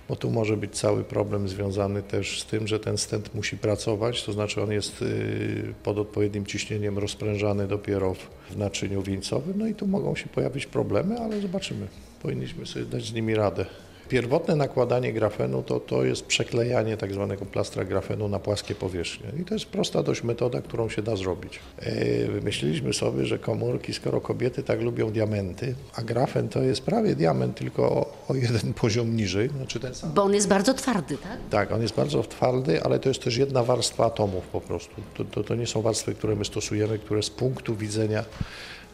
Bo 0.09 0.17
tu 0.17 0.31
może 0.31 0.57
być 0.57 0.75
cały 0.75 1.05
problem 1.05 1.49
związany 1.49 2.03
też 2.03 2.41
z 2.41 2.47
tym, 2.47 2.69
że 2.69 2.81
ten 2.81 2.99
stent 2.99 3.35
musi 3.35 3.57
pracować, 3.57 4.25
to 4.25 4.33
znaczy 4.33 4.63
on 4.63 4.73
jest 4.73 5.03
y, 5.03 5.75
pod 5.83 5.99
odpowiednim 5.99 6.47
ciśnieniem 6.47 6.99
rozprężany 6.99 7.67
dopiero 7.67 8.15
w 8.51 8.57
naczyniu 8.57 9.03
wieńcowym, 9.03 9.59
no 9.59 9.67
i 9.67 9.75
tu 9.75 9.87
mogą 9.87 10.17
się 10.17 10.27
pojawić 10.27 10.67
problemy, 10.67 11.19
ale 11.19 11.41
zobaczymy. 11.41 11.87
Powinniśmy 12.23 12.67
sobie 12.67 12.85
dać 12.85 13.05
z 13.05 13.13
nimi 13.13 13.35
radę. 13.35 13.67
Pierwotne 14.13 14.57
nakładanie 14.57 15.13
grafenu 15.13 15.63
to, 15.63 15.81
to 15.81 16.05
jest 16.05 16.27
przeklejanie 16.27 16.97
tak 16.97 17.13
zwanego 17.13 17.47
plastra 17.47 17.85
grafenu 17.85 18.29
na 18.29 18.39
płaskie 18.39 18.75
powierzchnie. 18.75 19.27
I 19.41 19.45
to 19.45 19.55
jest 19.55 19.67
prosta 19.67 20.03
dość 20.03 20.23
metoda, 20.23 20.61
którą 20.61 20.89
się 20.89 21.03
da 21.03 21.17
zrobić. 21.17 21.61
E, 21.79 22.29
wymyśliliśmy 22.29 22.93
sobie, 22.93 23.27
że 23.27 23.39
komórki, 23.39 23.95
skoro 23.95 24.21
kobiety 24.21 24.63
tak 24.63 24.81
lubią 24.81 25.11
diamenty, 25.11 25.75
a 25.95 26.03
grafen 26.03 26.49
to 26.49 26.63
jest 26.63 26.83
prawie 26.83 27.15
diament, 27.15 27.57
tylko 27.57 27.83
o, 27.83 28.13
o 28.29 28.35
jeden 28.35 28.75
poziom 28.83 29.17
niżej. 29.17 29.49
Znaczy 29.49 29.81
ten 29.81 29.95
sam. 29.95 30.13
Bo 30.13 30.23
on 30.23 30.35
jest 30.35 30.49
bardzo 30.49 30.75
twardy, 30.75 31.19
tak? 31.19 31.39
Tak, 31.51 31.73
on 31.73 31.83
jest 31.83 31.95
bardzo 31.95 32.23
twardy, 32.23 32.83
ale 32.83 32.99
to 32.99 33.09
jest 33.09 33.23
też 33.23 33.37
jedna 33.37 33.63
warstwa 33.63 34.07
atomów 34.07 34.47
po 34.47 34.61
prostu. 34.61 34.95
To, 35.15 35.25
to, 35.25 35.45
to 35.45 35.55
nie 35.55 35.67
są 35.67 35.83
warstwy, 35.83 36.15
które 36.15 36.37
my 36.37 36.45
stosujemy, 36.45 36.99
które 36.99 37.23
z 37.23 37.31
punktu 37.31 37.77
widzenia 37.77 38.25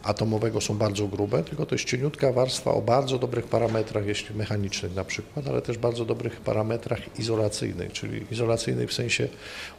atomowego 0.03 0.61
są 0.61 0.77
bardzo 0.77 1.07
grube, 1.07 1.43
tylko 1.43 1.65
to 1.65 1.75
jest 1.75 1.85
cieniutka 1.85 2.31
warstwa 2.31 2.71
o 2.71 2.81
bardzo 2.81 3.19
dobrych 3.19 3.47
parametrach, 3.47 4.05
jeśli 4.05 4.35
mechanicznych 4.35 4.95
na 4.95 5.03
przykład, 5.03 5.47
ale 5.47 5.61
też 5.61 5.77
bardzo 5.77 6.05
dobrych 6.05 6.41
parametrach 6.41 7.19
izolacyjnych, 7.19 7.91
czyli 7.91 8.25
izolacyjnych 8.31 8.89
w 8.89 8.93
sensie 8.93 9.27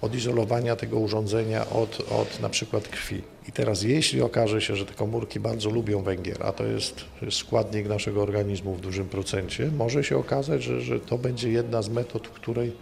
odizolowania 0.01 0.77
tego 0.77 0.99
urządzenia 0.99 1.71
od, 1.71 2.01
od 2.11 2.41
na 2.41 2.49
przykład 2.49 2.89
krwi. 2.89 3.23
I 3.49 3.53
teraz 3.53 3.83
jeśli 3.83 4.23
okaże 4.23 4.61
się, 4.61 4.77
że 4.77 4.87
te 4.87 4.95
komórki 4.95 5.41
bardzo 5.41 5.71
lubią 5.71 6.03
węgiel, 6.03 6.37
a 6.41 6.53
to 6.53 6.65
jest 6.65 7.05
składnik 7.31 7.89
naszego 7.89 8.23
organizmu 8.23 8.75
w 8.75 8.81
dużym 8.81 9.09
procencie, 9.09 9.71
może 9.77 10.05
się 10.05 10.19
okazać, 10.19 10.63
że, 10.63 10.81
że 10.81 11.01
to 11.01 11.19
będzie 11.19 11.51
jedna 11.51 11.83
z 11.83 11.89
metod, 11.89 12.29
której, 12.29 12.73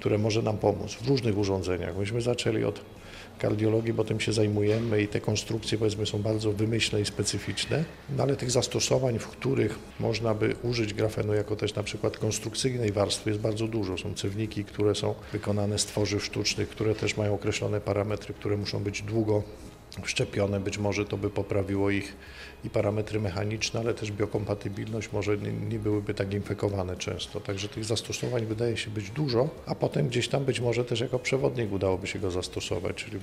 które 0.00 0.18
może 0.18 0.42
nam 0.42 0.58
pomóc 0.58 0.92
w 0.92 1.08
różnych 1.08 1.38
urządzeniach. 1.38 1.96
Myśmy 1.96 2.20
zaczęli 2.20 2.64
od 2.64 2.80
kardiologii, 3.38 3.92
bo 3.92 4.04
tym 4.04 4.20
się 4.20 4.32
zajmujemy 4.32 5.02
i 5.02 5.08
te 5.08 5.20
konstrukcje 5.20 5.78
powiedzmy 5.78 6.06
są 6.06 6.22
bardzo 6.22 6.52
wymyślne 6.52 7.00
i 7.00 7.04
specyficzne, 7.04 7.84
no 8.16 8.22
ale 8.22 8.36
tych 8.36 8.50
zastosowań, 8.50 9.18
w 9.18 9.26
których 9.26 9.78
można 10.00 10.34
by 10.34 10.56
użyć 10.62 10.94
grafenu 10.94 11.34
jako 11.34 11.56
też 11.56 11.74
na 11.74 11.82
przykład 11.82 12.18
konstrukcyjnej 12.18 12.92
warstwy 12.92 13.30
jest 13.30 13.42
bardzo 13.42 13.68
dużo. 13.68 13.98
Są 13.98 14.14
cewniki, 14.14 14.64
które 14.64 14.94
są 14.94 15.14
wykonane 15.32 15.78
z 15.78 15.84
tworzyw 15.84 16.24
sztucznych, 16.24 16.68
które 16.68 16.94
też 16.94 17.16
mają 17.16 17.34
określone 17.34 17.80
parametry, 17.80 18.34
które 18.34 18.56
muszą 18.56 18.82
być 18.82 19.02
długo 19.02 19.42
wszczepione, 20.02 20.60
być 20.60 20.78
może 20.78 21.04
to 21.04 21.16
by 21.16 21.30
poprawiło 21.30 21.90
ich 21.90 22.16
i 22.64 22.70
parametry 22.70 23.20
mechaniczne, 23.20 23.80
ale 23.80 23.94
też 23.94 24.12
biokompatybilność 24.12 25.12
może 25.12 25.38
nie, 25.38 25.52
nie, 25.52 25.78
byłyby 25.78 26.14
tak 26.14 26.34
infekowane 26.34 26.96
często. 26.96 27.40
Także 27.40 27.68
tych 27.68 27.84
zastosowań 27.84 28.46
wydaje 28.46 28.76
się 28.76 28.90
być 28.90 29.10
dużo, 29.10 29.48
a 29.66 29.74
potem 29.74 30.08
gdzieś 30.08 30.28
tam 30.28 30.44
być 30.44 30.60
może 30.60 30.84
też 30.84 31.00
jako 31.00 31.18
przewodnik 31.18 31.72
udałoby 31.72 32.06
się 32.06 32.18
go 32.18 32.30
zastosować, 32.30 32.96
czyli 32.96 33.16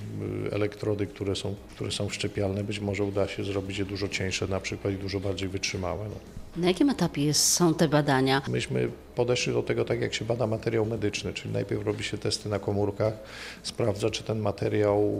y, 0.46 0.50
elektrody, 0.52 1.06
które 1.06 1.36
są, 1.36 1.54
które 1.74 1.90
są 1.90 2.08
wszczepialne, 2.08 2.64
być 2.64 2.80
może 2.80 3.04
uda 3.04 3.28
się 3.28 3.44
zrobić 3.44 3.78
je 3.78 3.84
dużo 3.84 4.08
cieńsze 4.08 4.46
na 4.46 4.60
przykład 4.60 4.94
i 4.94 4.96
dużo 4.96 5.20
bardziej 5.20 5.48
wytrzymałe. 5.48 6.04
No. 6.08 6.43
Na 6.56 6.68
jakim 6.68 6.90
etapie 6.90 7.34
są 7.34 7.74
te 7.74 7.88
badania? 7.88 8.42
Myśmy 8.48 8.90
podeszli 9.14 9.52
do 9.52 9.62
tego 9.62 9.84
tak, 9.84 10.00
jak 10.00 10.14
się 10.14 10.24
bada 10.24 10.46
materiał 10.46 10.86
medyczny, 10.86 11.32
czyli 11.32 11.54
najpierw 11.54 11.86
robi 11.86 12.04
się 12.04 12.18
testy 12.18 12.48
na 12.48 12.58
komórkach, 12.58 13.14
sprawdza, 13.62 14.10
czy 14.10 14.22
ten 14.22 14.38
materiał, 14.38 15.12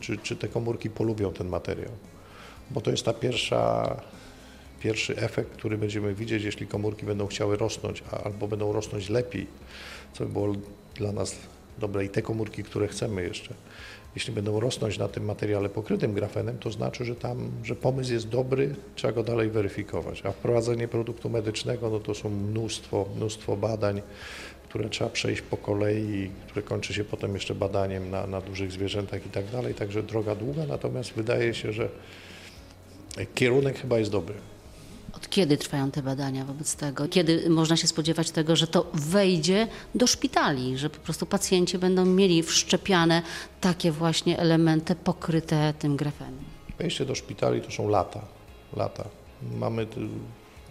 czy, 0.00 0.18
czy 0.18 0.36
te 0.36 0.48
komórki 0.48 0.90
polubią 0.90 1.32
ten 1.32 1.48
materiał 1.48 1.90
bo 2.70 2.80
to 2.80 2.90
jest 2.90 3.04
ta 3.04 3.12
pierwsza, 3.12 3.96
pierwszy 4.80 5.16
efekt, 5.16 5.50
który 5.50 5.78
będziemy 5.78 6.14
widzieć, 6.14 6.44
jeśli 6.44 6.66
komórki 6.66 7.06
będą 7.06 7.26
chciały 7.26 7.56
rosnąć, 7.56 8.02
albo 8.24 8.48
będą 8.48 8.72
rosnąć 8.72 9.08
lepiej, 9.08 9.46
co 10.12 10.24
by 10.24 10.32
było 10.32 10.52
dla 10.94 11.12
nas 11.12 11.36
dobre 11.78 12.04
i 12.04 12.08
te 12.08 12.22
komórki, 12.22 12.64
które 12.64 12.88
chcemy 12.88 13.22
jeszcze. 13.22 13.54
Jeśli 14.14 14.32
będą 14.32 14.60
rosnąć 14.60 14.98
na 14.98 15.08
tym 15.08 15.24
materiale 15.24 15.68
pokrytym 15.68 16.12
grafenem, 16.12 16.58
to 16.58 16.70
znaczy, 16.70 17.04
że 17.04 17.16
tam, 17.16 17.50
że 17.62 17.76
pomysł 17.76 18.12
jest 18.12 18.28
dobry, 18.28 18.74
trzeba 18.94 19.12
go 19.12 19.22
dalej 19.22 19.50
weryfikować. 19.50 20.26
A 20.26 20.32
wprowadzenie 20.32 20.88
produktu 20.88 21.30
medycznego, 21.30 21.90
no 21.90 22.00
to 22.00 22.14
są 22.14 22.30
mnóstwo, 22.30 23.06
mnóstwo 23.16 23.56
badań, 23.56 24.02
które 24.68 24.88
trzeba 24.88 25.10
przejść 25.10 25.42
po 25.42 25.56
kolei, 25.56 26.30
które 26.46 26.62
kończy 26.62 26.94
się 26.94 27.04
potem 27.04 27.34
jeszcze 27.34 27.54
badaniem 27.54 28.10
na, 28.10 28.26
na 28.26 28.40
dużych 28.40 28.72
zwierzętach 28.72 29.26
i 29.26 29.28
tak 29.28 29.50
dalej. 29.50 29.74
Także 29.74 30.02
droga 30.02 30.34
długa, 30.34 30.66
natomiast 30.66 31.12
wydaje 31.12 31.54
się, 31.54 31.72
że 31.72 31.88
Kierunek 33.34 33.78
chyba 33.78 33.98
jest 33.98 34.10
dobry. 34.10 34.34
Kiedy 35.28 35.56
trwają 35.56 35.90
te 35.90 36.02
badania 36.02 36.44
wobec 36.44 36.76
tego? 36.76 37.08
Kiedy 37.08 37.50
można 37.50 37.76
się 37.76 37.86
spodziewać 37.86 38.30
tego, 38.30 38.56
że 38.56 38.66
to 38.66 38.86
wejdzie 38.94 39.68
do 39.94 40.06
szpitali, 40.06 40.78
że 40.78 40.90
po 40.90 40.98
prostu 40.98 41.26
pacjenci 41.26 41.78
będą 41.78 42.04
mieli 42.04 42.42
wszczepiane 42.42 43.22
takie 43.60 43.92
właśnie 43.92 44.38
elementy 44.38 44.94
pokryte 44.94 45.74
tym 45.78 45.96
grafenem? 45.96 46.44
Wejście 46.78 47.04
do 47.04 47.14
szpitali 47.14 47.60
to 47.60 47.70
są 47.70 47.88
lata. 47.88 48.20
Lata. 48.76 49.04
Mamy 49.56 49.86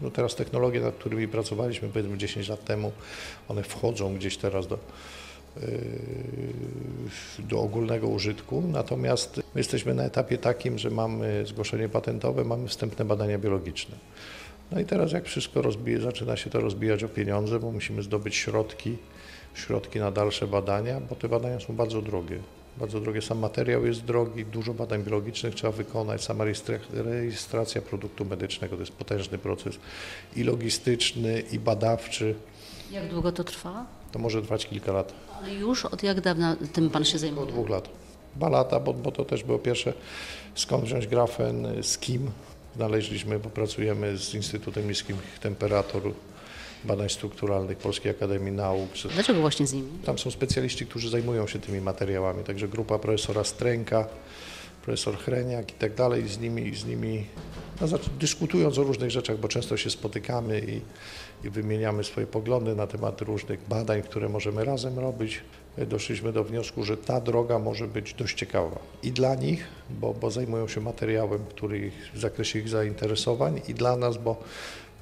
no 0.02 0.12
teraz 0.12 0.36
technologie, 0.36 0.80
nad 0.80 0.96
którymi 0.96 1.28
pracowaliśmy 1.28 1.90
powiedzmy 1.90 2.18
10 2.18 2.48
lat 2.50 2.66
temu, 2.66 2.92
one 3.48 3.64
wchodzą 3.64 4.16
gdzieś 4.16 4.38
teraz 4.38 4.68
do, 4.68 4.78
do 7.40 7.62
ogólnego 7.62 8.08
użytku, 8.08 8.64
natomiast 8.68 9.38
my 9.38 9.60
jesteśmy 9.60 9.94
na 9.94 10.04
etapie 10.04 10.38
takim, 10.38 10.78
że 10.78 10.90
mamy 10.90 11.46
zgłoszenie 11.46 11.90
patentowe, 11.90 12.44
mamy 12.44 12.68
wstępne 12.68 13.06
badania 13.06 13.40
biologiczne. 13.40 13.96
No 14.72 14.80
i 14.80 14.86
teraz 14.86 15.12
jak 15.12 15.26
wszystko 15.26 15.62
rozbije, 15.62 16.02
zaczyna 16.02 16.38
się 16.38 16.50
to 16.50 16.60
rozbijać 16.60 17.04
o 17.04 17.10
pieniądze, 17.10 17.60
bo 17.60 17.72
musimy 17.72 18.04
zdobyć 18.04 18.36
środki, 18.36 18.98
środki 19.54 20.00
na 20.00 20.12
dalsze 20.12 20.48
badania, 20.48 21.00
bo 21.10 21.16
te 21.16 21.30
badania 21.30 21.60
są 21.60 21.76
bardzo 21.76 22.02
drogie. 22.02 22.40
Bardzo 22.78 23.00
drogie, 23.00 23.22
sam 23.22 23.40
materiał 23.40 23.86
jest 23.86 24.02
drogi, 24.02 24.46
dużo 24.46 24.74
badań 24.74 25.04
biologicznych 25.04 25.56
trzeba 25.56 25.74
wykonać, 25.74 26.24
sama 26.24 26.46
rejestracja 26.94 27.82
produktu 27.82 28.26
medycznego 28.26 28.76
to 28.76 28.82
jest 28.82 28.92
potężny 28.92 29.38
proces 29.38 29.80
i 30.36 30.44
logistyczny, 30.44 31.44
i 31.52 31.60
badawczy. 31.60 32.36
Jak 32.92 33.08
długo 33.10 33.32
to 33.32 33.44
trwa? 33.44 33.86
To 34.13 34.20
może 34.20 34.41
trwać 34.41 34.65
kilka 34.65 34.91
lat. 34.91 35.13
Ale 35.38 35.53
już 35.53 35.86
od 35.86 36.03
jak 36.03 36.22
dawna 36.22 36.55
tym 36.74 36.89
pan 36.89 37.05
się 37.05 37.17
zajmuje? 37.17 37.43
Od 37.43 37.51
dwóch 37.51 37.70
lat. 37.70 37.89
Dwa 38.36 38.50
lata, 38.50 38.79
bo, 38.79 38.93
bo 38.93 39.12
to 39.12 39.25
też 39.25 39.43
było 39.43 39.60
pierwsze, 39.60 39.93
skąd 40.55 40.84
wziąć 40.86 41.08
grafen, 41.08 41.67
z 41.84 41.98
kim. 41.98 42.32
Znaleźliśmy, 42.75 43.39
bo 43.39 43.50
pracujemy 43.50 44.17
z 44.17 44.34
Instytutem 44.34 44.88
Niskich 44.88 45.15
Temperatur 45.41 46.13
Badań 46.84 47.10
Strukturalnych 47.10 47.77
Polskiej 47.77 48.12
Akademii 48.12 48.51
Nauk. 48.51 48.89
Dlaczego 49.13 49.41
właśnie 49.41 49.67
z 49.67 49.74
nimi? 49.74 49.89
Tam 50.05 50.20
są 50.20 50.32
specjaliści, 50.32 50.86
którzy 50.86 51.10
zajmują 51.10 51.48
się 51.48 51.60
tymi 51.60 51.82
materiałami, 51.82 52.43
także 52.43 52.67
grupa 52.67 53.00
profesora 53.00 53.43
Stręka, 53.43 54.08
profesor 54.86 55.18
Chreniak 55.18 55.72
i 55.72 55.74
tak 55.74 55.94
dalej, 55.94 56.28
z 56.28 56.40
nimi, 56.40 56.75
z 56.75 56.86
nimi 56.86 57.25
no, 57.82 57.88
dyskutując 58.20 58.78
o 58.78 58.84
różnych 58.84 59.12
rzeczach, 59.12 59.38
bo 59.38 59.48
często 59.48 59.78
się 59.78 59.90
spotykamy 59.90 60.60
i, 60.60 60.82
i 61.48 61.50
wymieniamy 61.50 62.04
swoje 62.04 62.28
poglądy 62.28 62.75
na 62.75 62.88
temat 62.88 63.22
różnych 63.22 63.68
badań, 63.68 64.02
które 64.02 64.30
możemy 64.30 64.66
razem 64.66 65.00
robić, 65.00 65.42
doszliśmy 65.78 66.34
do 66.34 66.44
wniosku, 66.44 66.84
że 66.84 66.98
ta 66.98 67.22
droga 67.22 67.60
może 67.60 67.88
być 67.88 68.13
dość 68.13 68.38
ciekawa 68.38 68.80
i 69.04 69.12
dla 69.12 69.36
nich, 69.36 69.68
bo, 69.90 70.13
bo 70.13 70.32
zajmują 70.32 70.68
się 70.68 70.82
materiałem, 70.82 71.40
który 71.50 71.92
w 72.13 72.20
zakresie 72.20 72.60
ich 72.60 72.70
zainteresowań 72.70 73.62
i 73.68 73.74
dla 73.74 73.96
nas, 73.96 74.18
bo 74.18 74.44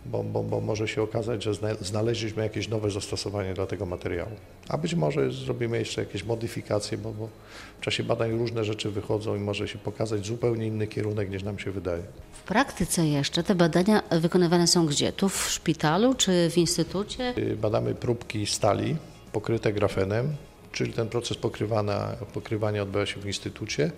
bo, 0.06 0.24
bo, 0.24 0.44
bo 0.44 0.62
może 0.62 0.88
się 0.88 1.02
okazać, 1.02 1.44
że 1.44 1.52
znaleźliśmy 1.82 2.44
jakieś 2.44 2.68
nowe 2.68 2.92
zastosowanie 2.92 3.54
dla 3.54 3.68
tego 3.68 3.86
materiału. 3.86 4.32
A 4.70 4.78
być 4.78 4.96
może 4.96 5.32
zrobimy 5.32 5.80
jeszcze 5.80 6.02
jakieś 6.02 6.24
modyfikacje, 6.24 6.98
bo, 6.98 7.12
bo 7.12 7.30
w 7.78 7.82
czasie 7.82 8.04
badań 8.04 8.32
różne 8.32 8.64
rzeczy 8.64 8.92
wychodzą 8.92 9.36
i 9.36 9.40
może 9.40 9.68
się 9.68 9.80
pokazać 9.80 10.26
zupełnie 10.26 10.68
inny 10.68 10.88
kierunek 10.88 11.30
niż 11.30 11.44
nam 11.44 11.60
się 11.60 11.72
wydaje. 11.72 12.04
W 12.34 12.44
praktyce 12.44 13.08
jeszcze 13.08 13.44
te 13.44 13.56
badania 13.56 14.04
wykonywane 14.12 14.68
są 14.68 14.86
gdzie? 14.86 15.12
Tu 15.12 15.30
w 15.30 15.50
szpitalu 15.50 16.16
czy 16.16 16.50
w 16.50 16.58
instytucie? 16.58 17.34
Y, 17.38 17.58
badamy 17.58 17.96
próbki 17.96 18.46
stali 18.46 18.96
pokryte 19.32 19.74
grafenem, 19.74 20.36
czyli 20.72 20.94
ten 20.94 21.10
proces 21.10 21.38
pokrywania, 21.38 22.08
pokrywania 22.34 22.84
odbywa 22.84 23.06
się 23.06 23.20
w 23.20 23.26
instytucie, 23.26 23.92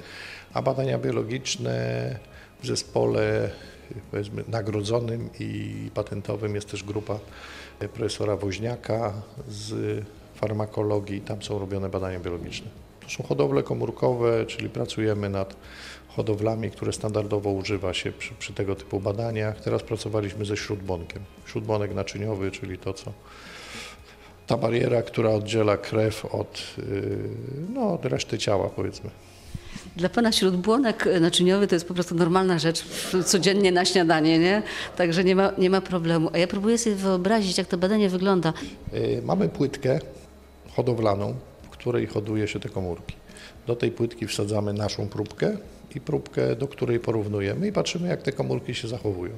a 0.53 0.61
badania 0.61 0.97
biologiczne 0.97 2.19
w 2.63 2.67
zespole 2.67 3.49
powiedzmy 4.11 4.43
nagrodzonym 4.47 5.29
i 5.39 5.73
patentowym 5.93 6.55
jest 6.55 6.71
też 6.71 6.83
grupa 6.83 7.19
profesora 7.93 8.37
Woźniaka 8.37 9.13
z 9.47 10.01
farmakologii, 10.35 11.21
tam 11.21 11.41
są 11.41 11.59
robione 11.59 11.89
badania 11.89 12.19
biologiczne. 12.19 12.67
To 13.03 13.09
są 13.09 13.23
hodowle 13.23 13.63
komórkowe, 13.63 14.45
czyli 14.45 14.69
pracujemy 14.69 15.29
nad 15.29 15.55
hodowlami, 16.07 16.71
które 16.71 16.93
standardowo 16.93 17.49
używa 17.49 17.93
się 17.93 18.11
przy, 18.11 18.33
przy 18.33 18.53
tego 18.53 18.75
typu 18.75 18.99
badaniach. 18.99 19.61
Teraz 19.61 19.83
pracowaliśmy 19.83 20.45
ze 20.45 20.57
śródbonkiem. 20.57 21.23
Śródbonek 21.45 21.93
naczyniowy, 21.93 22.51
czyli 22.51 22.77
to, 22.77 22.93
co 22.93 23.13
ta 24.47 24.57
bariera, 24.57 25.01
która 25.01 25.29
oddziela 25.29 25.77
krew 25.77 26.25
od, 26.25 26.63
yy, 26.77 27.19
no, 27.73 27.93
od 27.93 28.05
reszty 28.05 28.37
ciała, 28.37 28.69
powiedzmy. 28.69 29.09
Dla 29.95 30.09
pana 30.09 30.31
śródbłonek 30.31 31.09
naczyniowy 31.21 31.67
to 31.67 31.75
jest 31.75 31.87
po 31.87 31.93
prostu 31.93 32.15
normalna 32.15 32.59
rzecz 32.59 32.83
codziennie 33.25 33.71
na 33.71 33.85
śniadanie, 33.85 34.39
nie? 34.39 34.63
Także 34.97 35.23
nie 35.23 35.35
ma, 35.35 35.51
nie 35.57 35.69
ma 35.69 35.81
problemu. 35.81 36.29
A 36.33 36.37
ja 36.37 36.47
próbuję 36.47 36.77
sobie 36.77 36.95
wyobrazić, 36.95 37.57
jak 37.57 37.67
to 37.67 37.77
badanie 37.77 38.09
wygląda. 38.09 38.53
Yy, 38.93 39.21
mamy 39.25 39.49
płytkę 39.49 39.99
hodowlaną, 40.75 41.35
w 41.63 41.69
której 41.69 42.07
hoduje 42.07 42.47
się 42.47 42.59
te 42.59 42.69
komórki. 42.69 43.15
Do 43.67 43.75
tej 43.75 43.91
płytki 43.91 44.27
wsadzamy 44.27 44.73
naszą 44.73 45.07
próbkę 45.07 45.57
i 45.95 46.01
próbkę, 46.01 46.55
do 46.55 46.67
której 46.67 46.99
porównujemy 46.99 47.67
i 47.67 47.71
patrzymy, 47.71 48.07
jak 48.07 48.21
te 48.21 48.31
komórki 48.31 48.75
się 48.75 48.87
zachowują. 48.87 49.33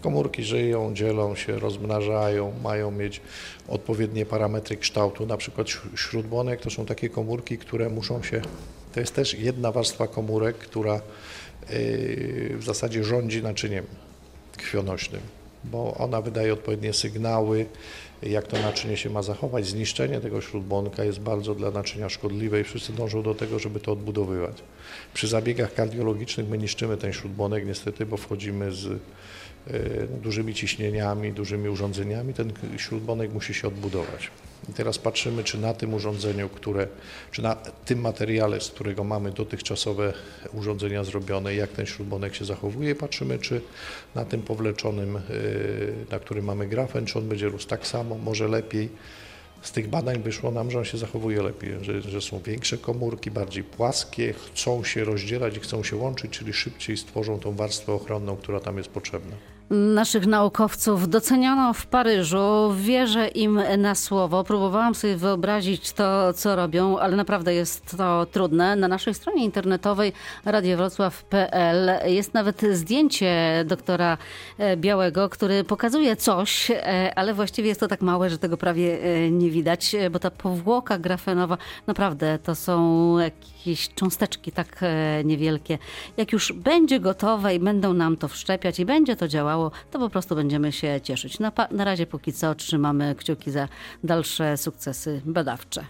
Komórki 0.00 0.42
żyją, 0.44 0.94
dzielą 0.94 1.34
się, 1.34 1.58
rozmnażają, 1.58 2.52
mają 2.62 2.90
mieć 2.90 3.20
odpowiednie 3.68 4.26
parametry 4.26 4.76
kształtu. 4.76 5.26
Na 5.26 5.36
przykład 5.36 5.66
śródbłonek 5.94 6.60
to 6.60 6.70
są 6.70 6.86
takie 6.86 7.08
komórki, 7.08 7.58
które 7.58 7.90
muszą 7.90 8.22
się. 8.22 8.42
To 8.96 9.00
jest 9.00 9.14
też 9.14 9.34
jedna 9.34 9.72
warstwa 9.72 10.06
komórek, 10.06 10.58
która 10.58 10.94
yy, 10.94 12.56
w 12.58 12.62
zasadzie 12.64 13.04
rządzi 13.04 13.42
naczyniem 13.42 13.86
krwionośnym, 14.56 15.20
bo 15.64 15.94
ona 15.94 16.20
wydaje 16.20 16.52
odpowiednie 16.52 16.92
sygnały, 16.92 17.66
jak 18.22 18.46
to 18.46 18.58
naczynie 18.58 18.96
się 18.96 19.10
ma 19.10 19.22
zachować. 19.22 19.66
Zniszczenie 19.66 20.20
tego 20.20 20.40
śródbłonka 20.40 21.04
jest 21.04 21.20
bardzo 21.20 21.54
dla 21.54 21.70
naczynia 21.70 22.08
szkodliwe 22.08 22.60
i 22.60 22.64
wszyscy 22.64 22.92
dążą 22.92 23.22
do 23.22 23.34
tego, 23.34 23.58
żeby 23.58 23.80
to 23.80 23.92
odbudowywać. 23.92 24.56
Przy 25.14 25.28
zabiegach 25.28 25.74
kardiologicznych 25.74 26.48
my 26.48 26.58
niszczymy 26.58 26.96
ten 26.96 27.12
śródbłonek 27.12 27.66
niestety, 27.66 28.06
bo 28.06 28.16
wchodzimy 28.16 28.72
z 28.72 28.86
E, 28.86 28.98
dużymi 30.22 30.54
ciśnieniami, 30.54 31.32
dużymi 31.32 31.68
urządzeniami, 31.68 32.34
ten 32.34 32.52
śródbonek 32.76 33.32
musi 33.32 33.54
się 33.54 33.68
odbudować. 33.68 34.30
I 34.68 34.72
teraz 34.72 34.98
patrzymy, 34.98 35.44
czy 35.44 35.58
na 35.58 35.74
tym 35.74 35.94
urządzeniu, 35.94 36.48
które, 36.48 36.86
czy 37.32 37.42
na 37.42 37.54
tym 37.84 38.00
materiale, 38.00 38.60
z 38.60 38.70
którego 38.70 39.04
mamy 39.04 39.30
dotychczasowe 39.30 40.12
urządzenia 40.52 41.04
zrobione, 41.04 41.54
jak 41.54 41.70
ten 41.70 41.86
śródbonek 41.86 42.34
się 42.34 42.44
zachowuje, 42.44 42.94
patrzymy, 42.94 43.38
czy 43.38 43.60
na 44.14 44.24
tym 44.24 44.42
powleczonym, 44.42 45.16
e, 45.16 45.20
na 46.10 46.18
którym 46.18 46.44
mamy 46.44 46.66
grafen, 46.66 47.06
czy 47.06 47.18
on 47.18 47.28
będzie 47.28 47.48
rósł 47.48 47.68
tak 47.68 47.86
samo, 47.86 48.18
może 48.18 48.48
lepiej. 48.48 48.88
Z 49.62 49.72
tych 49.72 49.88
badań 49.88 50.22
wyszło 50.22 50.50
nam, 50.50 50.70
że 50.70 50.78
on 50.78 50.84
się 50.84 50.98
zachowuje 50.98 51.42
lepiej, 51.42 51.70
że, 51.82 52.02
że 52.02 52.20
są 52.20 52.40
większe 52.40 52.78
komórki, 52.78 53.30
bardziej 53.30 53.64
płaskie, 53.64 54.32
chcą 54.32 54.84
się 54.84 55.04
rozdzielać 55.04 55.56
i 55.56 55.60
chcą 55.60 55.84
się 55.84 55.96
łączyć, 55.96 56.30
czyli 56.30 56.52
szybciej 56.52 56.96
stworzą 56.96 57.40
tą 57.40 57.52
warstwę 57.52 57.92
ochronną, 57.92 58.36
która 58.36 58.60
tam 58.60 58.78
jest 58.78 58.88
potrzebna. 58.88 59.55
Naszych 59.70 60.26
naukowców 60.26 61.08
doceniono 61.08 61.72
w 61.72 61.86
Paryżu. 61.86 62.72
Wierzę 62.76 63.28
im 63.28 63.60
na 63.78 63.94
słowo. 63.94 64.44
Próbowałam 64.44 64.94
sobie 64.94 65.16
wyobrazić 65.16 65.92
to, 65.92 66.32
co 66.32 66.56
robią, 66.56 66.98
ale 66.98 67.16
naprawdę 67.16 67.54
jest 67.54 67.96
to 67.96 68.26
trudne. 68.26 68.76
Na 68.76 68.88
naszej 68.88 69.14
stronie 69.14 69.44
internetowej 69.44 70.12
radiowrocław.pl 70.44 71.90
jest 72.12 72.34
nawet 72.34 72.62
zdjęcie 72.72 73.64
doktora 73.66 74.18
e, 74.58 74.76
Białego, 74.76 75.28
który 75.28 75.64
pokazuje 75.64 76.16
coś, 76.16 76.70
e, 76.70 77.12
ale 77.16 77.34
właściwie 77.34 77.68
jest 77.68 77.80
to 77.80 77.88
tak 77.88 78.00
małe, 78.02 78.30
że 78.30 78.38
tego 78.38 78.56
prawie 78.56 79.02
e, 79.02 79.30
nie 79.30 79.50
widać, 79.50 79.96
bo 80.10 80.18
ta 80.18 80.30
powłoka 80.30 80.98
grafenowa 80.98 81.58
naprawdę 81.86 82.38
to 82.38 82.54
są 82.54 83.18
jakieś 83.18 83.94
cząsteczki 83.94 84.52
tak 84.52 84.80
niewielkie. 85.24 85.78
Jak 86.16 86.32
już 86.32 86.52
będzie 86.52 87.00
gotowe 87.00 87.54
i 87.54 87.60
będą 87.60 87.92
nam 87.92 88.16
to 88.16 88.28
wszczepiać 88.28 88.80
i 88.80 88.84
będzie 88.84 89.16
to 89.16 89.28
działało, 89.28 89.55
to 89.90 89.98
po 89.98 90.10
prostu 90.10 90.34
będziemy 90.34 90.72
się 90.72 91.00
cieszyć. 91.00 91.38
Na, 91.38 91.52
na 91.70 91.84
razie 91.84 92.06
póki 92.06 92.32
co 92.32 92.54
trzymamy 92.54 93.14
kciuki 93.14 93.50
za 93.50 93.68
dalsze 94.04 94.56
sukcesy 94.56 95.20
badawcze. 95.24 95.84